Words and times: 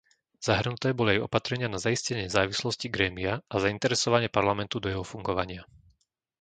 Zahrnuté 0.45 0.87
boli 0.99 1.09
aj 1.13 1.25
opatrenia 1.29 1.67
na 1.71 1.77
zaistenie 1.85 2.23
nezávislosti 2.25 2.87
grémia 2.95 3.33
a 3.45 3.55
zainteresovanie 3.65 4.29
Parlamentu 4.37 4.75
do 4.81 4.87
jeho 4.91 5.05
fungovania. 5.13 5.61